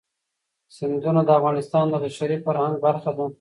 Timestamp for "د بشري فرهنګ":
1.89-2.75